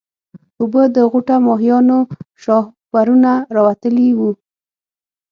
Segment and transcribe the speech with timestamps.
[0.61, 1.97] اوبه د غوټه ماهيانو
[2.43, 4.31] شاهپرونه راوتلي وو.